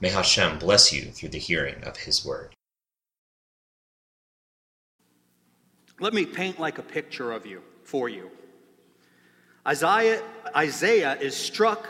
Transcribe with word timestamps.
May 0.00 0.08
Hashem 0.08 0.58
bless 0.58 0.92
you 0.92 1.02
through 1.02 1.28
the 1.28 1.38
hearing 1.38 1.84
of 1.84 1.96
His 1.98 2.24
word. 2.24 2.54
Let 6.00 6.14
me 6.14 6.24
paint 6.24 6.58
like 6.58 6.78
a 6.78 6.82
picture 6.82 7.32
of 7.32 7.44
you 7.44 7.60
for 7.84 8.08
you. 8.08 8.30
Isaiah, 9.66 10.22
Isaiah 10.56 11.18
is 11.20 11.36
struck 11.36 11.86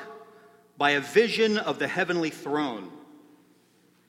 by 0.77 0.91
a 0.91 1.01
vision 1.01 1.59
of 1.59 1.79
the 1.79 1.87
heavenly 1.87 2.31
throne. 2.31 2.91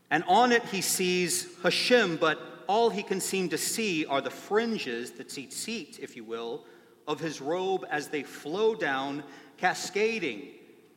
And 0.09 0.23
on 0.27 0.51
it 0.51 0.63
he 0.65 0.81
sees 0.81 1.47
Hashem, 1.61 2.17
but 2.17 2.39
all 2.67 2.89
he 2.89 3.03
can 3.03 3.21
seem 3.21 3.49
to 3.49 3.57
see 3.57 4.05
are 4.07 4.21
the 4.21 4.31
fringes, 4.31 5.11
the 5.11 5.23
tzitzit, 5.23 5.99
if 5.99 6.15
you 6.15 6.23
will, 6.23 6.65
of 7.07 7.19
his 7.19 7.39
robe 7.39 7.85
as 7.91 8.07
they 8.07 8.23
flow 8.23 8.73
down, 8.73 9.23
cascading 9.57 10.47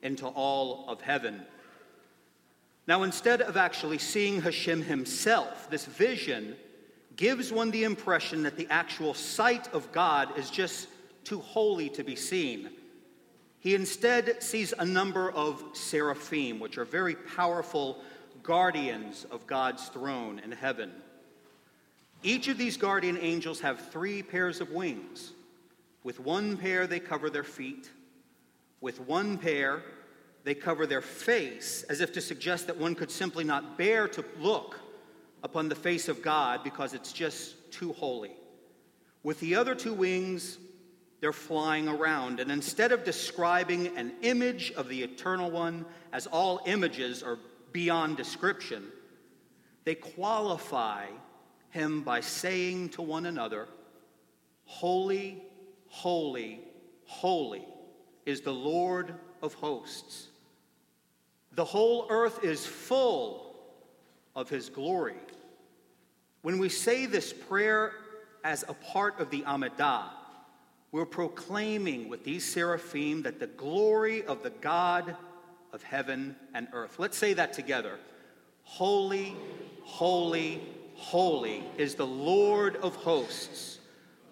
into 0.02 0.26
all 0.26 0.88
of 0.88 1.02
heaven. 1.02 1.42
Now, 2.86 3.02
instead 3.02 3.40
of 3.40 3.56
actually 3.56 3.98
seeing 3.98 4.42
Hashem 4.42 4.82
himself, 4.82 5.70
this 5.70 5.86
vision 5.86 6.56
gives 7.16 7.52
one 7.52 7.70
the 7.70 7.84
impression 7.84 8.42
that 8.42 8.56
the 8.56 8.66
actual 8.70 9.14
sight 9.14 9.72
of 9.72 9.90
God 9.92 10.38
is 10.38 10.50
just 10.50 10.88
too 11.24 11.40
holy 11.40 11.88
to 11.90 12.04
be 12.04 12.16
seen. 12.16 12.70
He 13.60 13.74
instead 13.74 14.42
sees 14.42 14.74
a 14.78 14.84
number 14.84 15.30
of 15.30 15.64
seraphim, 15.72 16.60
which 16.60 16.76
are 16.76 16.84
very 16.84 17.14
powerful 17.14 18.02
guardians 18.42 19.24
of 19.30 19.46
God's 19.46 19.88
throne 19.88 20.38
in 20.44 20.52
heaven. 20.52 20.92
Each 22.22 22.48
of 22.48 22.58
these 22.58 22.76
guardian 22.76 23.16
angels 23.18 23.60
have 23.60 23.90
three 23.90 24.22
pairs 24.22 24.60
of 24.60 24.70
wings. 24.70 25.32
With 26.02 26.20
one 26.20 26.58
pair, 26.58 26.86
they 26.86 27.00
cover 27.00 27.30
their 27.30 27.44
feet. 27.44 27.90
With 28.82 29.00
one 29.00 29.38
pair, 29.38 29.82
they 30.44 30.54
cover 30.54 30.86
their 30.86 31.00
face 31.00 31.84
as 31.88 32.00
if 32.00 32.12
to 32.12 32.20
suggest 32.20 32.66
that 32.66 32.76
one 32.76 32.94
could 32.94 33.10
simply 33.10 33.44
not 33.44 33.78
bear 33.78 34.06
to 34.08 34.24
look 34.38 34.78
upon 35.42 35.68
the 35.68 35.74
face 35.74 36.08
of 36.08 36.22
God 36.22 36.62
because 36.62 36.94
it's 36.94 37.12
just 37.12 37.72
too 37.72 37.92
holy. 37.94 38.32
With 39.22 39.40
the 39.40 39.54
other 39.54 39.74
two 39.74 39.94
wings, 39.94 40.58
they're 41.20 41.32
flying 41.32 41.88
around. 41.88 42.40
And 42.40 42.50
instead 42.50 42.92
of 42.92 43.04
describing 43.04 43.96
an 43.96 44.12
image 44.20 44.70
of 44.72 44.88
the 44.88 45.02
Eternal 45.02 45.50
One, 45.50 45.86
as 46.12 46.26
all 46.26 46.60
images 46.66 47.22
are 47.22 47.38
beyond 47.72 48.18
description, 48.18 48.84
they 49.84 49.94
qualify 49.94 51.06
him 51.70 52.02
by 52.02 52.20
saying 52.20 52.90
to 52.90 53.02
one 53.02 53.24
another, 53.24 53.66
Holy, 54.66 55.42
holy, 55.88 56.60
holy 57.06 57.66
is 58.26 58.42
the 58.42 58.52
Lord 58.52 59.14
of 59.42 59.54
hosts. 59.54 60.28
The 61.54 61.64
whole 61.64 62.06
earth 62.10 62.42
is 62.42 62.66
full 62.66 63.54
of 64.34 64.48
his 64.48 64.68
glory. 64.68 65.16
When 66.42 66.58
we 66.58 66.68
say 66.68 67.06
this 67.06 67.32
prayer 67.32 67.92
as 68.42 68.64
a 68.68 68.74
part 68.74 69.20
of 69.20 69.30
the 69.30 69.42
Amidah, 69.42 70.10
we're 70.90 71.06
proclaiming 71.06 72.08
with 72.08 72.24
these 72.24 72.44
seraphim 72.44 73.22
that 73.22 73.40
the 73.40 73.46
glory 73.46 74.24
of 74.24 74.42
the 74.42 74.50
God 74.50 75.16
of 75.72 75.82
heaven 75.82 76.36
and 76.54 76.68
earth. 76.72 76.98
Let's 76.98 77.16
say 77.16 77.34
that 77.34 77.52
together. 77.52 77.98
Holy, 78.62 79.36
holy, 79.82 80.60
holy 80.94 81.64
is 81.78 81.94
the 81.94 82.06
Lord 82.06 82.76
of 82.76 82.94
hosts. 82.96 83.78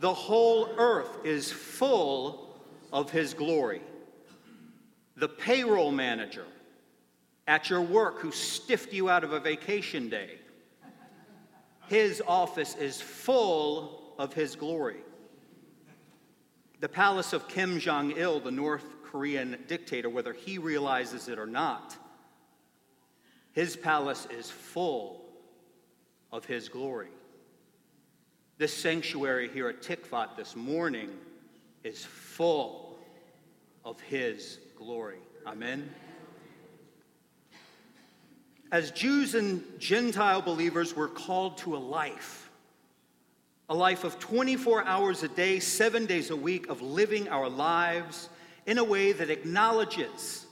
The 0.01 0.13
whole 0.13 0.69
earth 0.77 1.25
is 1.25 1.51
full 1.51 2.61
of 2.93 3.11
his 3.11 3.35
glory. 3.35 3.81
The 5.17 5.29
payroll 5.29 5.93
manager 5.93 6.47
at 7.47 7.71
your 7.71 7.83
work 7.83 8.21
who 8.21 8.31
stiffed 8.31 8.93
you 8.93 9.09
out 9.09 9.25
of 9.25 9.33
a 9.33 9.41
vacation 9.41 10.09
day. 10.09 10.39
His 11.89 12.23
office 12.27 12.77
is 12.77 13.01
full 13.01 14.15
of 14.19 14.33
his 14.33 14.55
glory. 14.55 15.01
The 16.81 16.89
palace 16.89 17.33
of 17.33 17.49
Kim 17.49 17.79
Jong 17.79 18.13
il, 18.17 18.41
the 18.41 18.51
North 18.51 18.85
Korean 19.05 19.57
dictator, 19.69 20.09
whether 20.09 20.33
he 20.33 20.59
realizes 20.59 21.29
it 21.29 21.39
or 21.39 21.47
not, 21.47 21.97
his 23.53 23.77
palace 23.77 24.27
is 24.31 24.51
full 24.51 25.25
of 26.33 26.45
his 26.47 26.69
glory. 26.69 27.11
This 28.59 28.75
sanctuary 28.75 29.51
here 29.53 29.69
at 29.69 29.83
Tikvat 29.83 30.37
this 30.37 30.57
morning 30.57 31.11
is 31.85 32.05
full 32.05 32.99
of 33.85 34.01
his 34.01 34.59
glory. 34.77 35.19
Amen. 35.47 35.93
As 38.73 38.91
Jews 38.91 39.35
and 39.35 39.63
Gentile 39.79 40.41
believers, 40.41 40.97
we're 40.97 41.07
called 41.07 41.59
to 41.59 41.77
a 41.77 41.79
life, 41.79 42.51
a 43.69 43.75
life 43.75 44.03
of 44.03 44.19
24 44.19 44.85
hours 44.87 45.23
a 45.23 45.29
day, 45.29 45.61
seven 45.61 46.07
days 46.07 46.31
a 46.31 46.37
week, 46.37 46.71
of 46.71 46.81
living 46.81 47.29
our 47.29 47.51
lives 47.51 48.31
in 48.65 48.79
a 48.79 48.85
way 48.85 49.13
that 49.13 49.29
acknowledges 49.29 50.47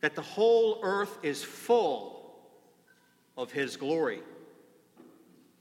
that 0.00 0.16
the 0.16 0.22
whole 0.22 0.80
earth 0.82 1.16
is 1.22 1.44
full 1.44 2.36
of 3.36 3.52
His 3.52 3.76
glory. 3.76 4.20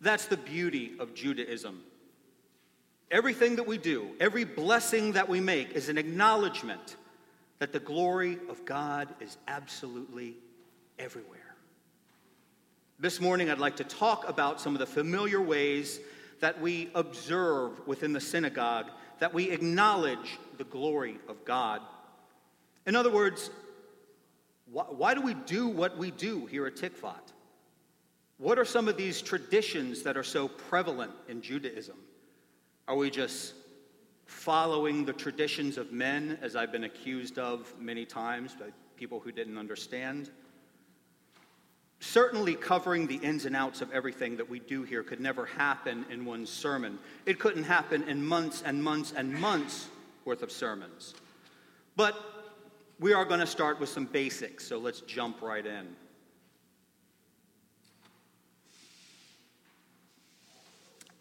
That's 0.02 0.26
the 0.26 0.38
beauty 0.38 0.94
of 1.00 1.14
Judaism. 1.14 1.84
Everything 3.12 3.56
that 3.58 3.68
we 3.68 3.78
do, 3.78 4.10
every 4.20 4.46
blessing 4.46 5.12
that 5.12 5.30
we 5.30 5.40
make, 5.40 5.74
is 5.74 5.90
an 5.90 6.00
acknowledgement 6.00 6.96
that 7.60 7.72
the 7.72 7.80
glory 7.80 8.40
of 8.50 8.66
God 8.66 9.14
is 9.20 9.38
absolutely 9.48 10.38
everywhere. 10.98 11.57
This 13.00 13.22
morning, 13.22 13.52
I'd 13.52 13.60
like 13.60 13.76
to 13.76 13.84
talk 13.84 14.28
about 14.28 14.60
some 14.60 14.74
of 14.74 14.80
the 14.80 14.88
familiar 14.88 15.40
ways 15.40 16.00
that 16.40 16.60
we 16.60 16.90
observe 16.96 17.86
within 17.86 18.12
the 18.12 18.20
synagogue, 18.20 18.88
that 19.20 19.36
we 19.36 19.52
acknowledge 19.52 20.40
the 20.58 20.64
glory 20.64 21.20
of 21.28 21.46
God. 21.46 21.82
In 22.88 22.96
other 22.96 23.12
words, 23.12 23.52
why, 24.72 25.14
do 25.14 25.22
we 25.22 25.36
do 25.36 25.68
what 25.68 25.96
we 26.00 26.10
do 26.10 26.48
here 26.48 26.66
at 26.66 26.76
Tikvat? 26.76 27.22
What 28.40 28.58
are 28.58 28.66
some 28.66 28.88
of 28.88 28.98
these 28.98 29.22
traditions 29.22 30.02
that 30.02 30.18
are 30.18 30.24
so 30.24 30.48
prevalent 30.48 31.12
in 31.28 31.44
Judaism? 31.44 31.98
Are 32.88 32.96
we 32.96 33.12
just 33.12 33.54
following 34.26 35.06
the 35.06 35.14
traditions 35.14 35.78
of 35.78 35.92
men, 35.92 36.40
as 36.42 36.56
I've 36.56 36.72
been 36.72 36.86
accused 36.86 37.38
of 37.38 37.72
many 37.80 38.06
times 38.06 38.56
by 38.56 38.66
people 38.96 39.20
who 39.20 39.32
didn't 39.32 39.60
understand? 39.60 40.32
Certainly, 42.00 42.56
covering 42.56 43.08
the 43.08 43.16
ins 43.16 43.46
and 43.46 43.56
outs 43.56 43.82
of 43.82 43.92
everything 43.92 44.38
that 44.38 44.48
we 44.48 44.60
do 44.60 44.84
here 44.84 45.02
could 45.02 45.20
never 45.20 45.46
happen 45.46 46.06
in 46.12 46.26
one 46.26 46.46
sermon. 46.46 47.00
It 47.26 47.40
couldn't 47.40 47.64
happen 47.64 48.04
in 48.04 48.24
months 48.24 48.62
and 48.64 48.84
months 48.84 49.14
and 49.16 49.34
months 49.34 49.88
worth 50.24 50.44
of 50.44 50.52
sermons. 50.52 51.16
But 51.96 52.16
we 53.00 53.14
are 53.14 53.26
going 53.26 53.40
to 53.40 53.48
start 53.48 53.80
with 53.80 53.90
some 53.90 54.06
basics, 54.06 54.68
so 54.68 54.78
let's 54.78 55.02
jump 55.02 55.42
right 55.42 55.66
in. 55.66 55.88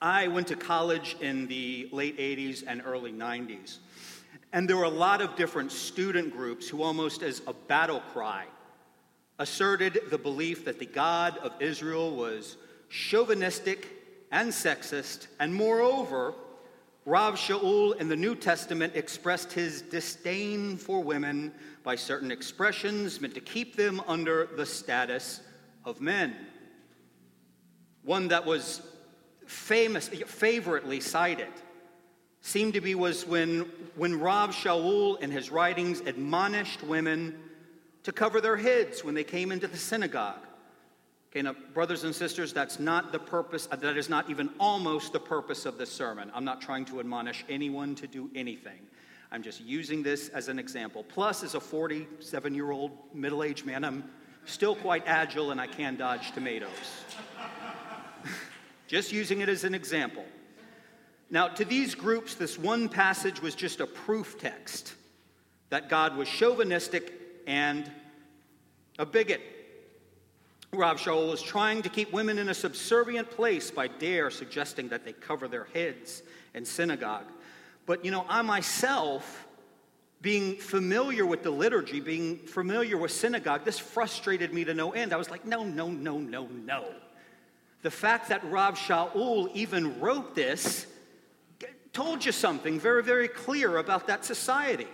I 0.01 0.29
went 0.29 0.49
to 0.49 0.57
college 0.57 1.17
in 1.23 1.47
the 1.47 1.89
late 1.91 2.19
80s 2.19 2.65
and 2.67 2.83
early 2.85 3.13
90s, 3.13 3.79
and 4.53 4.69
there 4.69 4.77
were 4.77 4.85
a 4.85 4.91
lot 4.91 5.23
of 5.23 5.37
different 5.37 5.73
student 5.73 6.33
groups 6.33 6.69
who, 6.69 6.83
almost 6.83 7.23
as 7.23 7.41
a 7.47 7.55
battle 7.55 8.01
cry, 8.13 8.45
asserted 9.39 10.01
the 10.11 10.19
belief 10.19 10.65
that 10.65 10.79
the 10.79 10.87
God 10.87 11.39
of 11.39 11.53
Israel 11.61 12.15
was 12.15 12.57
chauvinistic 12.89 13.89
and 14.31 14.51
sexist, 14.51 15.27
and 15.39 15.55
moreover, 15.55 16.35
Rav 17.05 17.35
Shaul 17.35 17.97
in 17.97 18.09
the 18.09 18.17
New 18.17 18.35
Testament 18.35 18.97
expressed 18.97 19.53
his 19.53 19.83
disdain 19.83 20.77
for 20.77 21.03
women 21.03 21.53
by 21.85 21.95
certain 21.95 22.33
expressions 22.33 23.21
meant 23.21 23.35
to 23.35 23.41
keep 23.41 23.77
them 23.77 24.03
under 24.09 24.47
the 24.57 24.67
status 24.67 25.41
of 25.85 26.01
men. 26.01 26.35
One 28.03 28.29
that 28.29 28.45
was 28.45 28.83
famous, 29.47 30.09
favoritely 30.09 31.01
cited 31.01 31.53
seemed 32.41 32.75
to 32.75 32.81
be 32.81 32.95
was 32.95 33.27
when, 33.27 33.61
when 33.95 34.19
Rav 34.19 34.51
Shaul 34.51 35.21
in 35.21 35.31
his 35.31 35.51
writings 35.51 36.01
admonished 36.01 36.83
women 36.83 37.39
to 38.07 38.13
cover 38.13 38.41
their 38.41 38.57
heads 38.57 39.03
when 39.03 39.15
they 39.17 39.25
came 39.25 39.51
into 39.51 39.67
the 39.67 39.77
synagogue, 39.77 40.47
Okay, 41.33 41.43
now, 41.43 41.55
brothers 41.75 42.05
and 42.05 42.15
sisters, 42.15 42.53
that's 42.53 42.79
not 42.79 43.11
the 43.11 43.19
purpose, 43.19 43.69
uh, 43.71 43.77
that 43.77 43.99
is 43.99 44.09
not 44.09 44.31
even 44.31 44.49
almost 44.59 45.13
the 45.13 45.21
purpose 45.21 45.67
of 45.67 45.77
this 45.77 45.91
sermon. 45.93 46.31
I'm 46.33 46.45
not 46.45 46.63
trying 46.63 46.85
to 46.87 47.01
admonish 47.01 47.45
anyone 47.49 47.95
to 47.97 48.07
do 48.07 48.31
anything. 48.35 48.79
I'm 49.31 49.43
just 49.43 49.61
using 49.61 50.03
this 50.05 50.29
as 50.31 50.49
an 50.49 50.59
example. 50.59 51.05
Plus, 51.05 51.43
as 51.43 51.55
a 51.55 51.61
47 51.61 52.55
year 52.55 52.71
old 52.71 52.93
middle 53.13 53.43
aged 53.43 53.67
man, 53.67 53.85
I'm 53.85 54.05
still 54.45 54.77
quite 54.77 55.03
agile 55.05 55.51
and 55.51 55.61
I 55.61 55.67
can 55.67 55.97
dodge 55.97 56.31
tomatoes. 56.31 56.71
just 58.87 59.13
using 59.13 59.41
it 59.41 59.51
as 59.51 59.65
an 59.65 59.75
example. 59.75 60.25
Now, 61.29 61.49
to 61.49 61.65
these 61.67 61.95
groups, 61.95 62.35
this 62.37 62.57
one 62.57 62.89
passage 62.89 63.43
was 63.43 63.57
just 63.57 63.81
a 63.81 63.87
proof 63.87 64.39
text 64.39 64.95
that 65.69 65.91
God 65.91 66.17
was 66.17 66.29
chauvinistic 66.29 67.26
and 67.47 67.91
a 68.99 69.07
bigot. 69.07 69.41
Rav 70.73 71.01
Shaul 71.01 71.31
was 71.31 71.41
trying 71.41 71.83
to 71.83 71.89
keep 71.89 72.13
women 72.13 72.39
in 72.39 72.49
a 72.49 72.55
subservient 72.55 73.31
place 73.31 73.71
by 73.71 73.89
dare 73.89 74.31
suggesting 74.31 74.89
that 74.89 75.05
they 75.05 75.13
cover 75.13 75.49
their 75.49 75.69
heads 75.73 76.23
in 76.55 76.65
synagogue. 76.65 77.27
But 77.87 78.05
you 78.05 78.11
know, 78.11 78.27
I 78.29 78.43
myself, 78.43 79.47
being 80.21 80.57
familiar 80.57 81.25
with 81.25 81.43
the 81.43 81.51
liturgy, 81.51 82.01
being 82.01 82.39
familiar 82.39 82.99
with 82.99 83.13
synagogue, 83.13 83.65
this 83.65 83.79
frustrated 83.79 84.53
me 84.53 84.65
to 84.65 84.75
no 84.75 84.91
end. 84.93 85.13
I 85.13 85.17
was 85.17 85.31
like, 85.31 85.47
no, 85.47 85.65
no, 85.65 85.89
no, 85.89 86.19
no, 86.19 86.47
no. 86.47 86.85
The 87.83 87.91
fact 87.91 88.31
that 88.31 88.43
Rav 88.51 88.77
Shaul 88.77 89.51
even 89.55 90.01
wrote 90.01 90.35
this 90.35 90.87
told 91.93 92.25
you 92.25 92.33
something 92.33 92.81
very, 92.81 93.03
very 93.03 93.29
clear 93.29 93.77
about 93.77 94.09
that 94.09 94.25
society. 94.25 94.89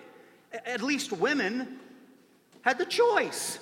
At 0.66 0.82
least 0.82 1.10
women 1.12 1.80
had 2.62 2.78
the 2.78 2.86
choice. 2.86 3.58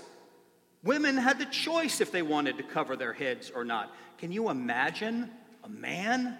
Women 0.83 1.17
had 1.17 1.39
the 1.39 1.47
choice 1.47 2.01
if 2.01 2.11
they 2.11 2.23
wanted 2.23 2.57
to 2.59 2.63
cover 2.63 2.97
their 2.97 3.13
heads 3.13 3.51
or 3.55 3.65
not. 3.65 3.95
Can 4.19 4.33
you 4.33 4.49
imagine 4.49 5.31
a 5.65 5.69
man 5.69 6.39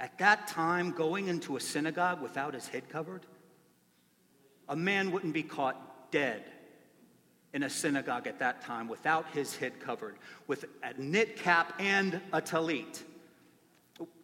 at 0.00 0.18
that 0.18 0.48
time 0.48 0.92
going 0.92 1.28
into 1.28 1.56
a 1.56 1.60
synagogue 1.60 2.20
without 2.20 2.54
his 2.54 2.66
head 2.66 2.88
covered? 2.88 3.26
A 4.68 4.76
man 4.76 5.10
wouldn't 5.10 5.34
be 5.34 5.42
caught 5.42 6.10
dead 6.10 6.44
in 7.52 7.64
a 7.64 7.70
synagogue 7.70 8.26
at 8.26 8.38
that 8.38 8.62
time 8.62 8.88
without 8.88 9.26
his 9.32 9.56
head 9.56 9.80
covered, 9.80 10.16
with 10.46 10.64
a 10.82 11.00
knit 11.00 11.36
cap 11.36 11.72
and 11.78 12.20
a 12.32 12.40
talit. 12.40 13.02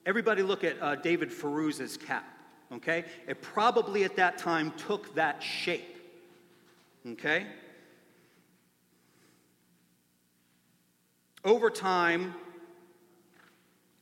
Everybody 0.04 0.42
look 0.42 0.62
at 0.62 0.80
uh, 0.80 0.94
David 0.96 1.30
Feruz's 1.30 1.96
cap, 1.96 2.24
okay? 2.72 3.04
It 3.26 3.42
probably 3.42 4.04
at 4.04 4.16
that 4.16 4.38
time 4.38 4.72
took 4.76 5.14
that 5.16 5.42
shape, 5.42 5.95
okay? 7.12 7.46
Over 11.44 11.70
time, 11.70 12.34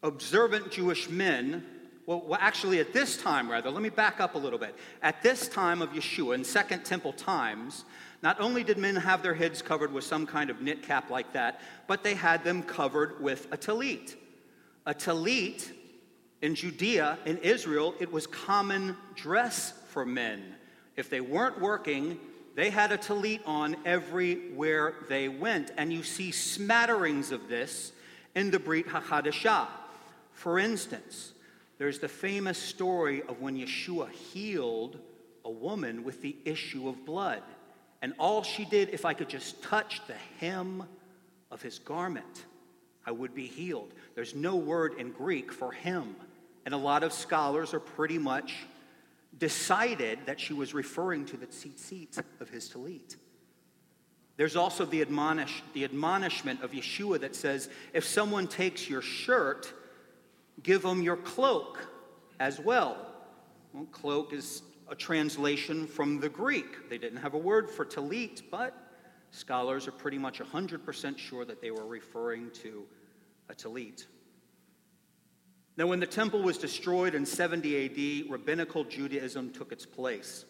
observant 0.02 0.70
Jewish 0.70 1.10
men, 1.10 1.64
well, 2.06 2.22
well, 2.26 2.38
actually, 2.40 2.80
at 2.80 2.92
this 2.92 3.16
time, 3.16 3.50
rather, 3.50 3.70
let 3.70 3.82
me 3.82 3.88
back 3.88 4.20
up 4.20 4.34
a 4.34 4.38
little 4.38 4.58
bit. 4.58 4.74
At 5.02 5.22
this 5.22 5.48
time 5.48 5.80
of 5.80 5.90
Yeshua, 5.90 6.34
in 6.34 6.44
Second 6.44 6.84
Temple 6.84 7.12
times, 7.14 7.84
not 8.22 8.40
only 8.40 8.62
did 8.62 8.78
men 8.78 8.96
have 8.96 9.22
their 9.22 9.34
heads 9.34 9.62
covered 9.62 9.92
with 9.92 10.04
some 10.04 10.26
kind 10.26 10.50
of 10.50 10.60
knit 10.60 10.82
cap 10.82 11.10
like 11.10 11.32
that, 11.32 11.60
but 11.86 12.02
they 12.02 12.14
had 12.14 12.44
them 12.44 12.62
covered 12.62 13.20
with 13.22 13.46
a 13.52 13.56
talit. 13.56 14.16
A 14.86 14.94
talit 14.94 15.70
in 16.42 16.54
Judea, 16.54 17.18
in 17.24 17.38
Israel, 17.38 17.94
it 18.00 18.12
was 18.12 18.26
common 18.26 18.96
dress 19.14 19.72
for 19.88 20.04
men. 20.04 20.42
If 20.96 21.08
they 21.08 21.22
weren't 21.22 21.60
working, 21.60 22.18
they 22.54 22.70
had 22.70 22.92
a 22.92 22.98
talit 22.98 23.40
on 23.46 23.76
everywhere 23.84 24.94
they 25.08 25.28
went. 25.28 25.72
And 25.76 25.92
you 25.92 26.02
see 26.02 26.30
smatterings 26.30 27.32
of 27.32 27.48
this 27.48 27.92
in 28.34 28.50
the 28.50 28.58
Brit 28.58 28.86
HaChadashah. 28.86 29.66
For 30.32 30.58
instance, 30.58 31.32
there's 31.78 31.98
the 31.98 32.08
famous 32.08 32.58
story 32.58 33.22
of 33.22 33.40
when 33.40 33.56
Yeshua 33.56 34.10
healed 34.10 34.98
a 35.44 35.50
woman 35.50 36.04
with 36.04 36.22
the 36.22 36.36
issue 36.44 36.88
of 36.88 37.04
blood. 37.04 37.42
And 38.02 38.14
all 38.18 38.42
she 38.42 38.64
did, 38.64 38.90
if 38.90 39.04
I 39.04 39.14
could 39.14 39.28
just 39.28 39.62
touch 39.62 40.00
the 40.06 40.14
hem 40.38 40.84
of 41.50 41.62
his 41.62 41.78
garment, 41.78 42.44
I 43.06 43.12
would 43.12 43.34
be 43.34 43.46
healed. 43.46 43.92
There's 44.14 44.34
no 44.34 44.56
word 44.56 44.94
in 44.98 45.10
Greek 45.10 45.52
for 45.52 45.72
him. 45.72 46.14
And 46.64 46.74
a 46.74 46.78
lot 46.78 47.02
of 47.02 47.12
scholars 47.12 47.74
are 47.74 47.80
pretty 47.80 48.18
much 48.18 48.54
decided 49.38 50.20
that 50.26 50.40
she 50.40 50.52
was 50.52 50.74
referring 50.74 51.24
to 51.26 51.36
the 51.36 51.46
tzitzit 51.46 52.22
of 52.40 52.48
his 52.48 52.68
talit. 52.68 53.16
There's 54.36 54.56
also 54.56 54.84
the, 54.84 55.00
admonish, 55.00 55.62
the 55.74 55.84
admonishment 55.84 56.62
of 56.62 56.72
Yeshua 56.72 57.20
that 57.20 57.36
says, 57.36 57.68
if 57.92 58.04
someone 58.04 58.48
takes 58.48 58.88
your 58.88 59.02
shirt, 59.02 59.72
give 60.62 60.82
them 60.82 61.02
your 61.02 61.16
cloak 61.16 61.86
as 62.40 62.58
well. 62.58 62.96
well. 63.72 63.86
Cloak 63.92 64.32
is 64.32 64.62
a 64.88 64.94
translation 64.94 65.86
from 65.86 66.20
the 66.20 66.28
Greek. 66.28 66.88
They 66.90 66.98
didn't 66.98 67.18
have 67.18 67.34
a 67.34 67.38
word 67.38 67.70
for 67.70 67.84
talit, 67.84 68.42
but 68.50 68.76
scholars 69.30 69.86
are 69.86 69.92
pretty 69.92 70.18
much 70.18 70.40
100% 70.40 71.18
sure 71.18 71.44
that 71.44 71.60
they 71.60 71.70
were 71.70 71.86
referring 71.86 72.50
to 72.62 72.84
a 73.48 73.54
talit. 73.54 74.06
Now, 75.76 75.88
when 75.88 75.98
the 75.98 76.06
temple 76.06 76.40
was 76.40 76.56
destroyed 76.56 77.14
in 77.16 77.26
70 77.26 78.24
AD, 78.24 78.30
rabbinical 78.30 78.84
Judaism 78.84 79.50
took 79.50 79.72
its 79.72 79.84
place. 79.84 80.44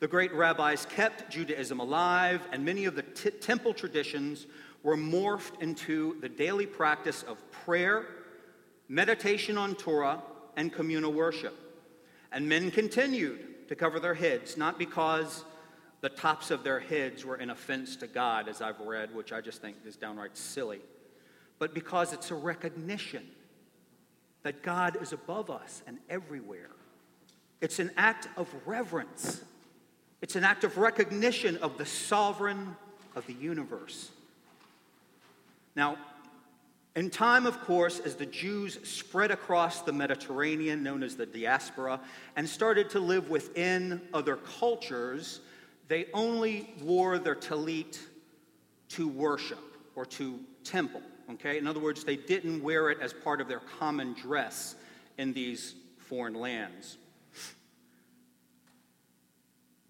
The 0.00 0.08
great 0.08 0.32
rabbis 0.34 0.86
kept 0.86 1.30
Judaism 1.30 1.80
alive, 1.80 2.46
and 2.52 2.64
many 2.64 2.84
of 2.84 2.94
the 2.94 3.02
t- 3.02 3.30
temple 3.30 3.72
traditions 3.72 4.46
were 4.82 4.96
morphed 4.96 5.60
into 5.62 6.20
the 6.20 6.28
daily 6.28 6.66
practice 6.66 7.22
of 7.22 7.50
prayer, 7.50 8.06
meditation 8.88 9.56
on 9.56 9.74
Torah, 9.74 10.22
and 10.56 10.72
communal 10.72 11.12
worship. 11.12 11.56
And 12.30 12.46
men 12.46 12.70
continued 12.70 13.68
to 13.68 13.74
cover 13.74 13.98
their 13.98 14.14
heads, 14.14 14.56
not 14.56 14.78
because 14.78 15.44
the 16.02 16.10
tops 16.10 16.50
of 16.50 16.62
their 16.62 16.78
heads 16.78 17.24
were 17.24 17.36
an 17.36 17.50
offense 17.50 17.96
to 17.96 18.06
God, 18.06 18.48
as 18.48 18.60
I've 18.60 18.80
read, 18.80 19.14
which 19.14 19.32
I 19.32 19.40
just 19.40 19.62
think 19.62 19.78
is 19.86 19.96
downright 19.96 20.36
silly, 20.36 20.80
but 21.58 21.74
because 21.74 22.12
it's 22.12 22.30
a 22.30 22.34
recognition 22.34 23.26
that 24.42 24.62
God 24.62 25.00
is 25.02 25.12
above 25.12 25.50
us 25.50 25.82
and 25.86 25.98
everywhere. 26.08 26.70
It's 27.60 27.78
an 27.78 27.90
act 27.96 28.28
of 28.36 28.48
reverence, 28.66 29.42
it's 30.22 30.36
an 30.36 30.44
act 30.44 30.64
of 30.64 30.78
recognition 30.78 31.56
of 31.58 31.78
the 31.78 31.86
sovereign 31.86 32.76
of 33.14 33.26
the 33.26 33.34
universe. 33.34 34.10
Now, 35.74 35.96
in 36.96 37.10
time, 37.10 37.46
of 37.46 37.60
course, 37.60 38.00
as 38.00 38.16
the 38.16 38.26
Jews 38.26 38.80
spread 38.82 39.30
across 39.30 39.82
the 39.82 39.92
Mediterranean, 39.92 40.82
known 40.82 41.04
as 41.04 41.14
the 41.14 41.26
diaspora, 41.26 42.00
and 42.34 42.48
started 42.48 42.90
to 42.90 42.98
live 42.98 43.30
within 43.30 44.00
other 44.12 44.36
cultures, 44.36 45.40
they 45.86 46.06
only 46.12 46.74
wore 46.82 47.18
their 47.18 47.36
talit 47.36 48.00
to 48.90 49.06
worship 49.06 49.62
or 49.94 50.04
to 50.06 50.40
temple. 50.64 51.02
Okay? 51.30 51.58
In 51.58 51.66
other 51.66 51.80
words, 51.80 52.04
they 52.04 52.16
didn't 52.16 52.62
wear 52.62 52.90
it 52.90 52.98
as 53.00 53.12
part 53.12 53.40
of 53.40 53.48
their 53.48 53.60
common 53.78 54.14
dress 54.14 54.74
in 55.18 55.32
these 55.32 55.74
foreign 55.98 56.34
lands. 56.34 56.96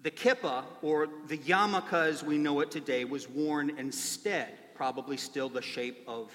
The 0.02 0.10
kippah, 0.10 0.64
or 0.82 1.08
the 1.26 1.38
yarmulke 1.38 1.92
as 1.92 2.22
we 2.22 2.38
know 2.38 2.60
it 2.60 2.70
today, 2.70 3.04
was 3.04 3.28
worn 3.28 3.70
instead, 3.78 4.54
probably 4.74 5.16
still 5.16 5.48
the 5.48 5.62
shape 5.62 6.04
of 6.06 6.32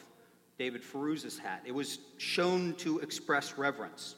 David 0.57 0.83
Feruz's 0.83 1.37
hat. 1.37 1.63
It 1.65 1.71
was 1.73 1.99
shown 2.17 2.73
to 2.75 2.99
express 2.99 3.57
reverence. 3.57 4.15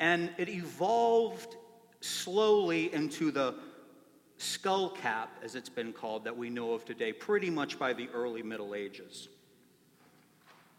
And 0.00 0.30
it 0.38 0.48
evolved 0.48 1.56
slowly 2.00 2.92
into 2.92 3.30
the 3.30 3.54
skull 4.38 4.90
cap, 4.90 5.36
as 5.42 5.54
it's 5.54 5.68
been 5.68 5.92
called, 5.92 6.24
that 6.24 6.36
we 6.36 6.50
know 6.50 6.72
of 6.72 6.84
today, 6.84 7.12
pretty 7.12 7.50
much 7.50 7.78
by 7.78 7.92
the 7.92 8.08
early 8.12 8.42
Middle 8.42 8.74
Ages. 8.74 9.28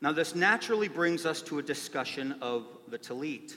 Now, 0.01 0.11
this 0.11 0.33
naturally 0.33 0.87
brings 0.87 1.27
us 1.27 1.43
to 1.43 1.59
a 1.59 1.63
discussion 1.63 2.35
of 2.41 2.65
the 2.87 2.97
Talit. 2.97 3.53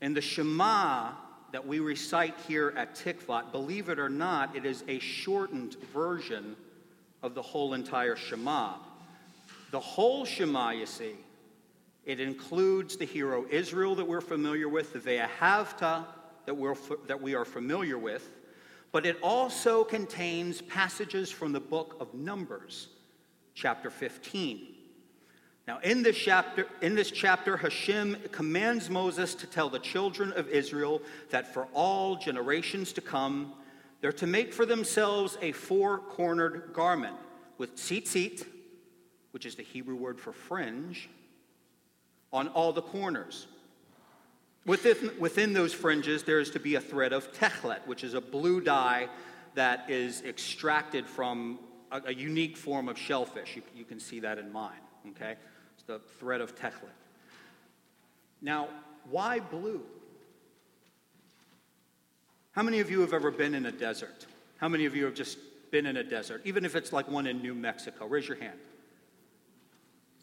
And 0.00 0.16
the 0.16 0.22
Shema 0.22 1.12
that 1.52 1.66
we 1.66 1.78
recite 1.78 2.34
here 2.48 2.72
at 2.76 2.94
Tikvat, 2.94 3.52
believe 3.52 3.90
it 3.90 3.98
or 3.98 4.08
not, 4.08 4.56
it 4.56 4.64
is 4.64 4.82
a 4.88 4.98
shortened 4.98 5.76
version 5.92 6.56
of 7.22 7.34
the 7.34 7.42
whole 7.42 7.74
entire 7.74 8.16
Shema. 8.16 8.74
The 9.70 9.80
whole 9.80 10.24
Shema, 10.24 10.70
you 10.70 10.86
see, 10.86 11.14
it 12.06 12.18
includes 12.18 12.96
the 12.96 13.04
Hear 13.04 13.34
O 13.34 13.46
Israel 13.50 13.94
that 13.96 14.04
we're 14.06 14.20
familiar 14.22 14.68
with, 14.68 14.94
the 14.94 14.98
Ve'ahavta 14.98 16.06
that, 16.46 16.54
we're, 16.54 16.76
that 17.06 17.20
we 17.20 17.34
are 17.34 17.44
familiar 17.44 17.98
with, 17.98 18.30
but 18.92 19.06
it 19.06 19.18
also 19.22 19.84
contains 19.84 20.62
passages 20.62 21.30
from 21.30 21.52
the 21.52 21.60
book 21.60 21.96
of 22.00 22.14
Numbers, 22.14 22.88
chapter 23.54 23.90
15. 23.90 24.83
Now, 25.66 25.78
in 25.78 26.02
this 26.02 26.16
chapter, 26.16 26.66
in 26.82 26.94
this 26.94 27.10
chapter, 27.10 27.56
Hashem 27.56 28.18
commands 28.32 28.90
Moses 28.90 29.34
to 29.36 29.46
tell 29.46 29.70
the 29.70 29.78
children 29.78 30.32
of 30.32 30.48
Israel 30.48 31.00
that 31.30 31.54
for 31.54 31.68
all 31.72 32.16
generations 32.16 32.92
to 32.94 33.00
come, 33.00 33.54
they're 34.02 34.12
to 34.12 34.26
make 34.26 34.52
for 34.52 34.66
themselves 34.66 35.38
a 35.40 35.52
four 35.52 35.98
cornered 35.98 36.74
garment 36.74 37.16
with 37.56 37.76
tzitzit, 37.76 38.44
which 39.30 39.46
is 39.46 39.54
the 39.54 39.62
Hebrew 39.62 39.96
word 39.96 40.20
for 40.20 40.32
fringe, 40.32 41.08
on 42.30 42.48
all 42.48 42.74
the 42.74 42.82
corners. 42.82 43.46
Within, 44.66 45.12
within 45.18 45.54
those 45.54 45.72
fringes, 45.72 46.24
there 46.24 46.40
is 46.40 46.50
to 46.50 46.60
be 46.60 46.74
a 46.74 46.80
thread 46.80 47.12
of 47.14 47.32
techlet, 47.32 47.86
which 47.86 48.04
is 48.04 48.12
a 48.12 48.20
blue 48.20 48.60
dye 48.60 49.08
that 49.54 49.88
is 49.88 50.22
extracted 50.22 51.06
from 51.06 51.58
a, 51.90 52.02
a 52.06 52.14
unique 52.14 52.56
form 52.56 52.88
of 52.88 52.98
shellfish. 52.98 53.56
You, 53.56 53.62
you, 53.74 53.84
can 53.84 54.00
see 54.00 54.20
that 54.20 54.38
in 54.38 54.52
mine, 54.52 54.80
okay? 55.10 55.36
The 55.86 56.00
thread 56.18 56.40
of 56.40 56.56
techlet. 56.56 56.88
Now, 58.40 58.68
why 59.10 59.40
blue? 59.40 59.82
How 62.52 62.62
many 62.62 62.80
of 62.80 62.90
you 62.90 63.00
have 63.00 63.12
ever 63.12 63.30
been 63.30 63.54
in 63.54 63.66
a 63.66 63.72
desert? 63.72 64.26
How 64.58 64.68
many 64.68 64.84
of 64.84 64.94
you 64.94 65.04
have 65.04 65.14
just 65.14 65.38
been 65.70 65.86
in 65.86 65.96
a 65.96 66.04
desert, 66.04 66.42
even 66.44 66.64
if 66.64 66.76
it's 66.76 66.92
like 66.92 67.08
one 67.08 67.26
in 67.26 67.42
New 67.42 67.54
Mexico? 67.54 68.06
Raise 68.06 68.28
your 68.28 68.38
hand. 68.38 68.58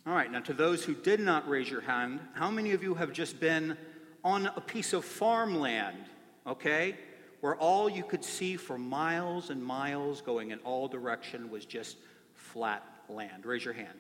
All 0.08 0.14
right, 0.14 0.32
now 0.32 0.40
to 0.40 0.54
those 0.54 0.84
who 0.84 0.96
did 0.96 1.20
not 1.20 1.48
raise 1.48 1.70
your 1.70 1.82
hand, 1.82 2.20
how 2.34 2.50
many 2.50 2.72
of 2.72 2.82
you 2.82 2.96
have 2.96 3.12
just 3.12 3.40
been 3.40 3.78
on 4.24 4.48
a 4.48 4.62
piece 4.62 4.94
of 4.94 5.06
farmland, 5.06 6.06
okay, 6.48 6.96
where 7.42 7.56
all 7.56 7.90
you 7.90 8.04
could 8.04 8.24
see 8.24 8.56
for 8.56 8.78
miles 8.78 9.50
and 9.50 9.64
miles 9.64 10.22
going 10.22 10.52
in 10.52 10.60
all 10.60 10.88
direction 10.88 11.50
was 11.52 11.66
just 11.66 11.98
flat 12.34 12.84
land. 13.10 13.46
Raise 13.46 13.66
your 13.66 13.74
hand. 13.74 14.00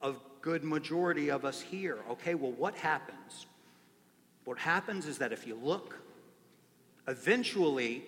A 0.00 0.14
good 0.40 0.64
majority 0.64 1.30
of 1.30 1.44
us 1.44 1.60
here. 1.60 1.98
Okay, 2.10 2.34
well, 2.34 2.52
what 2.52 2.74
happens? 2.76 3.46
What 4.44 4.58
happens 4.58 5.06
is 5.06 5.18
that 5.18 5.32
if 5.32 5.46
you 5.46 5.54
look, 5.56 5.98
eventually 7.06 8.04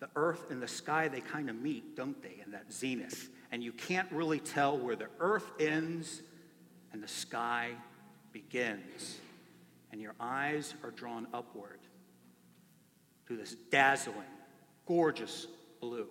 the 0.00 0.08
earth 0.16 0.50
and 0.50 0.60
the 0.60 0.68
sky, 0.68 1.08
they 1.08 1.20
kind 1.20 1.48
of 1.48 1.56
meet, 1.56 1.96
don't 1.96 2.20
they, 2.22 2.42
in 2.44 2.52
that 2.52 2.72
zenith. 2.72 3.30
And 3.52 3.62
you 3.62 3.72
can't 3.72 4.10
really 4.10 4.40
tell 4.40 4.76
where 4.76 4.96
the 4.96 5.08
earth 5.20 5.50
ends 5.60 6.20
and 6.92 7.02
the 7.02 7.08
sky 7.08 7.70
begins 8.32 9.18
and 9.94 10.02
your 10.02 10.14
eyes 10.18 10.74
are 10.82 10.90
drawn 10.90 11.28
upward 11.32 11.78
to 13.28 13.36
this 13.36 13.54
dazzling, 13.70 14.16
gorgeous 14.86 15.46
blue. 15.80 16.08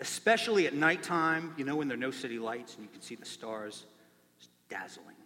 Especially 0.00 0.66
at 0.66 0.74
nighttime, 0.74 1.54
you 1.56 1.64
know, 1.64 1.76
when 1.76 1.88
there 1.88 1.96
are 1.96 2.00
no 2.00 2.10
city 2.10 2.38
lights 2.38 2.74
and 2.74 2.82
you 2.84 2.90
can 2.90 3.00
see 3.00 3.14
the 3.14 3.24
stars. 3.24 3.84
It's 4.38 4.48
dazzling, 4.68 5.16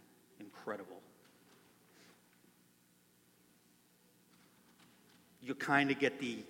incredible. 0.41 1.01
You 5.41 5.55
kind 5.55 5.91
of 5.91 5.99
get 5.99 6.21
the, 6.21 6.45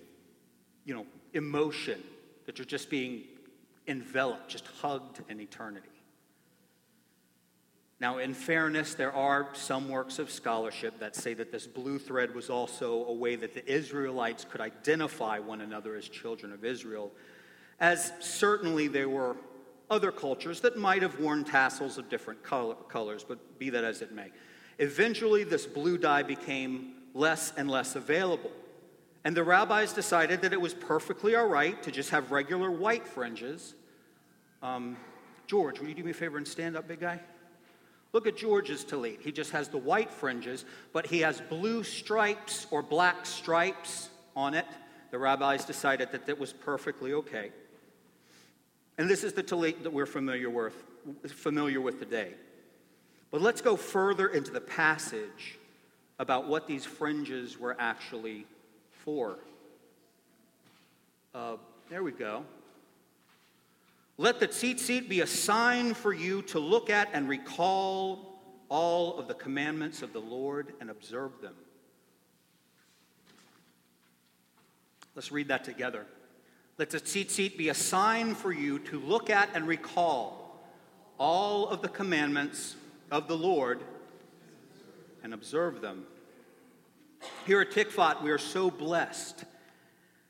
you 0.85 0.93
know, 0.93 1.05
emotion 1.33 2.03
that 2.45 2.57
you're 2.57 2.65
just 2.65 2.89
being 2.89 3.23
enveloped, 3.87 4.49
just 4.49 4.67
hugged 4.67 5.21
in 5.29 5.39
eternity. 5.39 5.87
Now, 8.01 8.19
in 8.19 8.33
fairness, 8.33 8.93
there 8.93 9.11
are 9.11 9.49
some 9.53 9.89
works 9.89 10.19
of 10.19 10.31
scholarship 10.31 10.99
that 10.99 11.17
say 11.17 11.33
that 11.33 11.51
this 11.51 11.67
blue 11.67 11.99
thread 11.99 12.33
was 12.33 12.49
also 12.49 13.05
a 13.05 13.13
way 13.13 13.35
that 13.35 13.53
the 13.53 13.69
Israelites 13.69 14.45
could 14.49 14.61
identify 14.61 15.39
one 15.39 15.59
another 15.59 15.95
as 15.95 16.07
children 16.07 16.53
of 16.53 16.63
Israel, 16.63 17.11
as 17.79 18.11
certainly 18.19 18.87
there 18.87 19.09
were 19.09 19.35
other 19.89 20.11
cultures 20.11 20.61
that 20.61 20.77
might 20.77 21.01
have 21.01 21.19
worn 21.19 21.43
tassels 21.43 21.97
of 21.97 22.09
different 22.09 22.43
color, 22.43 22.75
colors, 22.87 23.25
but 23.27 23.57
be 23.57 23.69
that 23.69 23.83
as 23.83 24.01
it 24.01 24.11
may. 24.11 24.29
Eventually, 24.77 25.43
this 25.43 25.65
blue 25.65 25.97
dye 25.97 26.23
became 26.23 26.93
less 27.13 27.51
and 27.57 27.69
less 27.69 27.95
available. 27.95 28.51
And 29.23 29.35
the 29.35 29.43
rabbis 29.43 29.93
decided 29.93 30.41
that 30.41 30.53
it 30.53 30.61
was 30.61 30.73
perfectly 30.73 31.35
all 31.35 31.47
right 31.47 31.81
to 31.83 31.91
just 31.91 32.11
have 32.11 32.31
regular 32.31 32.71
white 32.71 33.07
fringes. 33.07 33.73
Um, 34.61 34.95
George, 35.47 35.79
will 35.79 35.89
you 35.89 35.95
do 35.95 36.03
me 36.03 36.11
a 36.11 36.13
favor 36.13 36.37
and 36.37 36.47
stand 36.47 36.77
up, 36.77 36.87
big 36.87 37.01
guy? 37.01 37.19
Look 38.13 38.25
at 38.27 38.37
George's 38.37 38.85
tallit. 38.85 39.21
He 39.21 39.31
just 39.31 39.51
has 39.51 39.67
the 39.67 39.77
white 39.77 40.11
fringes, 40.11 40.65
but 40.93 41.05
he 41.07 41.19
has 41.19 41.41
blue 41.41 41.83
stripes 41.83 42.65
or 42.71 42.81
black 42.81 43.25
stripes 43.25 44.09
on 44.35 44.53
it. 44.53 44.65
The 45.11 45.19
rabbis 45.19 45.65
decided 45.65 46.11
that 46.11 46.25
that 46.27 46.39
was 46.39 46.53
perfectly 46.53 47.13
okay. 47.13 47.51
And 48.99 49.09
this 49.09 49.23
is 49.23 49.31
the 49.31 49.41
tallit 49.41 49.83
that 49.83 49.93
we're 49.93 50.05
familiar 50.05 50.49
with, 50.49 50.75
familiar 51.29 51.79
with 51.79 51.99
today. 51.99 52.33
But 53.31 53.39
let's 53.39 53.61
go 53.61 53.77
further 53.77 54.27
into 54.27 54.51
the 54.51 54.59
passage 54.59 55.57
about 56.19 56.49
what 56.49 56.67
these 56.67 56.83
fringes 56.83 57.57
were 57.57 57.77
actually 57.79 58.45
for. 59.05 59.39
Uh, 61.33 61.55
there 61.89 62.03
we 62.03 62.11
go. 62.11 62.43
Let 64.17 64.41
the 64.41 64.49
tzitzit 64.49 65.07
be 65.07 65.21
a 65.21 65.27
sign 65.27 65.93
for 65.93 66.11
you 66.11 66.41
to 66.43 66.59
look 66.59 66.89
at 66.89 67.07
and 67.13 67.29
recall 67.29 68.37
all 68.67 69.17
of 69.17 69.29
the 69.29 69.33
commandments 69.33 70.01
of 70.01 70.11
the 70.11 70.19
Lord 70.19 70.73
and 70.81 70.89
observe 70.89 71.31
them. 71.41 71.55
Let's 75.15 75.31
read 75.31 75.47
that 75.47 75.63
together. 75.63 76.05
Let 76.79 76.91
the 76.91 77.01
tzitzit 77.01 77.57
be 77.57 77.67
a 77.67 77.73
sign 77.73 78.33
for 78.33 78.53
you 78.53 78.79
to 78.79 79.01
look 79.01 79.29
at 79.29 79.49
and 79.53 79.67
recall 79.67 80.63
all 81.17 81.67
of 81.67 81.81
the 81.81 81.89
commandments 81.89 82.77
of 83.11 83.27
the 83.27 83.35
Lord 83.35 83.81
and 85.21 85.33
observe 85.33 85.81
them. 85.81 86.05
Here 87.45 87.59
at 87.59 87.71
Tikvat, 87.71 88.23
we 88.23 88.31
are 88.31 88.37
so 88.37 88.71
blessed 88.71 89.43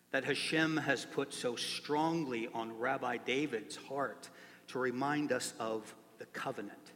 that 0.10 0.24
Hashem 0.24 0.78
has 0.78 1.06
put 1.06 1.36
so 1.36 1.56
strongly 1.56 2.50
on 2.52 2.80
Rabbi 2.80 3.18
David's 3.18 3.76
heart 3.76 4.28
to 4.70 4.80
remind 4.80 5.32
us 5.32 5.54
of 5.60 5.94
the 6.18 6.26
covenant, 6.26 6.94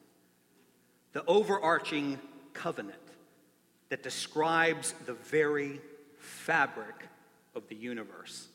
the 1.11 1.23
overarching 1.25 2.17
covenant 2.53 2.97
that 3.89 4.01
describes 4.01 4.95
the 5.05 5.13
very 5.13 5.79
fabric 6.17 7.07
of 7.53 7.67
the 7.67 7.75
universe. 7.75 8.47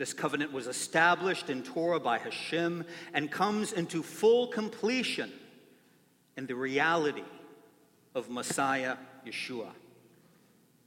This 0.00 0.14
covenant 0.14 0.50
was 0.50 0.66
established 0.66 1.50
in 1.50 1.62
Torah 1.62 2.00
by 2.00 2.16
Hashem 2.16 2.86
and 3.12 3.30
comes 3.30 3.72
into 3.72 4.02
full 4.02 4.46
completion 4.46 5.30
in 6.38 6.46
the 6.46 6.54
reality 6.54 7.22
of 8.14 8.30
Messiah 8.30 8.96
Yeshua 9.26 9.68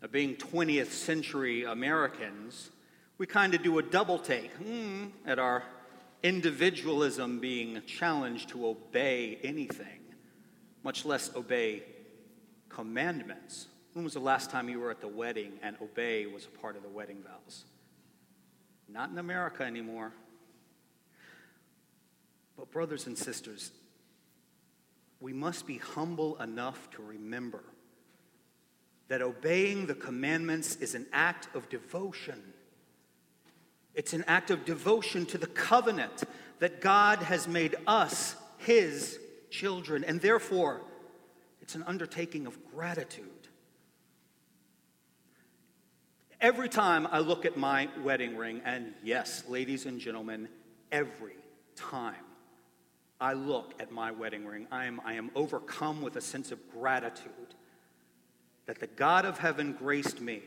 Now, 0.01 0.07
being 0.07 0.35
20th 0.35 0.89
century 0.89 1.63
Americans, 1.63 2.71
we 3.19 3.27
kind 3.27 3.53
of 3.53 3.61
do 3.61 3.77
a 3.77 3.83
double 3.83 4.17
take 4.17 4.51
hmm, 4.53 5.09
at 5.27 5.37
our 5.37 5.61
individualism 6.23 7.39
being 7.39 7.83
challenged 7.85 8.49
to 8.49 8.65
obey 8.65 9.37
anything, 9.43 9.99
much 10.83 11.05
less 11.05 11.29
obey 11.35 11.83
commandments. 12.67 13.67
When 13.93 14.03
was 14.03 14.13
the 14.13 14.19
last 14.21 14.49
time 14.49 14.69
you 14.69 14.79
were 14.79 14.89
at 14.89 15.01
the 15.01 15.07
wedding 15.07 15.51
and 15.61 15.75
obey 15.83 16.25
was 16.25 16.45
a 16.45 16.59
part 16.59 16.75
of 16.75 16.81
the 16.81 16.89
wedding 16.89 17.21
vows? 17.21 17.65
Not 18.93 19.09
in 19.09 19.17
America 19.17 19.63
anymore. 19.63 20.11
But, 22.55 22.69
brothers 22.69 23.07
and 23.07 23.17
sisters, 23.17 23.71
we 25.19 25.33
must 25.33 25.65
be 25.65 25.79
humble 25.79 26.39
enough 26.39 26.91
to 26.91 27.01
remember 27.01 27.63
that 29.07 29.23
obeying 29.23 29.87
the 29.87 29.95
commandments 29.95 30.75
is 30.75 30.93
an 30.93 31.07
act 31.11 31.53
of 31.55 31.69
devotion. 31.69 32.39
It's 33.95 34.13
an 34.13 34.23
act 34.27 34.51
of 34.51 34.63
devotion 34.63 35.25
to 35.27 35.39
the 35.39 35.47
covenant 35.47 36.23
that 36.59 36.79
God 36.79 37.19
has 37.19 37.47
made 37.47 37.75
us 37.87 38.35
his 38.59 39.19
children, 39.49 40.03
and 40.03 40.21
therefore, 40.21 40.81
it's 41.61 41.73
an 41.73 41.83
undertaking 41.83 42.45
of 42.45 42.57
gratitude. 42.71 43.32
Every 46.43 46.67
time 46.67 47.07
I 47.09 47.19
look 47.19 47.45
at 47.45 47.55
my 47.55 47.87
wedding 48.03 48.35
ring, 48.35 48.61
and 48.65 48.93
yes, 49.01 49.45
ladies 49.47 49.85
and 49.85 49.97
gentlemen, 49.97 50.49
every 50.91 51.37
time 51.77 52.25
I 53.21 53.31
look 53.31 53.73
at 53.79 53.93
my 53.93 54.11
wedding 54.11 54.45
ring, 54.45 54.67
I 54.69 54.83
am, 54.83 54.99
I 55.05 55.13
am 55.13 55.31
overcome 55.35 56.01
with 56.01 56.17
a 56.17 56.21
sense 56.21 56.51
of 56.51 56.59
gratitude 56.69 57.55
that 58.65 58.81
the 58.81 58.87
God 58.87 59.23
of 59.23 59.39
heaven 59.39 59.71
graced 59.71 60.19
me 60.19 60.41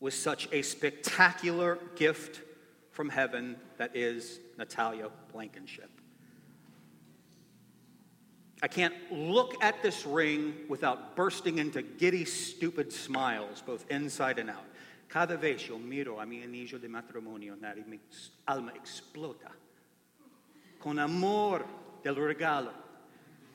with 0.00 0.14
such 0.14 0.48
a 0.50 0.62
spectacular 0.62 1.78
gift 1.94 2.40
from 2.90 3.08
heaven 3.08 3.54
that 3.78 3.94
is 3.94 4.40
Natalia 4.58 5.10
Blankenship. 5.32 5.95
I 8.66 8.68
can't 8.68 8.94
look 9.12 9.62
at 9.62 9.80
this 9.80 10.04
ring 10.04 10.52
without 10.68 11.14
bursting 11.14 11.58
into 11.58 11.82
giddy, 11.82 12.24
stupid 12.24 12.92
smiles, 12.92 13.62
both 13.64 13.88
inside 13.92 14.40
and 14.40 14.50
out. 14.50 14.64
Cada 15.08 15.36
vez 15.36 15.68
yo 15.68 15.78
miro 15.78 16.18
a 16.18 16.26
mi 16.26 16.42
anillo 16.42 16.80
de 16.80 16.88
matrimonio, 16.88 17.54
mi 17.86 18.00
alma 18.48 18.72
explota 18.72 19.52
con 20.80 20.98
amor 20.98 21.64
del 22.02 22.16
regalo 22.16 22.72